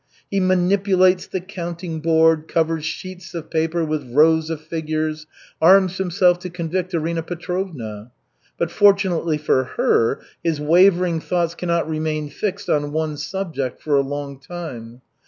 He 0.31 0.39
manipulates 0.39 1.27
the 1.27 1.41
counting 1.41 1.99
board, 1.99 2.47
covers 2.47 2.83
sheets 2.85 3.35
of 3.35 3.51
paper 3.51 3.85
with 3.85 4.11
rows 4.11 4.49
of 4.49 4.59
figures, 4.59 5.27
arms 5.61 5.99
himself 5.99 6.39
to 6.39 6.49
convict 6.49 6.95
Arina 6.95 7.21
Petrovna. 7.21 8.09
But 8.57 8.71
fortunately 8.71 9.37
for 9.37 9.63
her 9.77 10.19
his 10.43 10.59
wavering 10.59 11.19
thoughts 11.19 11.53
cannot 11.53 11.87
remain 11.87 12.31
fixed 12.31 12.67
on 12.67 12.91
one 12.93 13.15
subject 13.15 13.79
for 13.79 13.95
a 13.95 14.01
long 14.01 14.39
time. 14.39 15.01